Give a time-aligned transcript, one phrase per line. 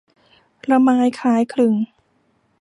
[0.69, 1.73] ละม้ายคล้ายคลึง